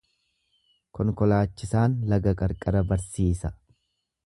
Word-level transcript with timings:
Konkolaachisaan 0.99 1.99
laga 2.15 2.35
qarqara 2.41 2.85
barsiisa. 2.95 3.55